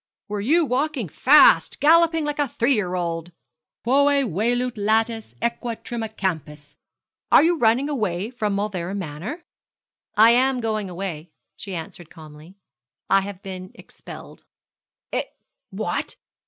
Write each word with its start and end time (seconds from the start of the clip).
'Were 0.27 0.41
you 0.41 0.65
walking 0.65 1.07
fast! 1.07 1.79
Galloping 1.79 2.25
like 2.25 2.39
a 2.39 2.47
three 2.47 2.73
year 2.73 2.95
old 2.95 3.31
quæ 3.85 4.23
velut 4.33 4.71
latis 4.75 5.35
equa 5.43 5.75
trima 5.83 6.09
campis,' 6.17 6.75
quoted 7.29 7.29
Brian. 7.29 7.29
'Are 7.31 7.43
you 7.43 7.57
running 7.59 7.87
away 7.87 8.31
from 8.31 8.55
Mauleverer 8.55 8.97
Manor?' 8.97 9.43
'I 10.17 10.29
am 10.31 10.59
going 10.59 10.89
away,' 10.89 11.29
she 11.55 11.75
answered 11.75 12.09
calmly. 12.09 12.55
'I 13.11 13.21
have 13.21 13.43
been 13.43 13.71
expelled.' 13.75 14.43
'Ex 15.13 15.29
what?' 15.69 16.15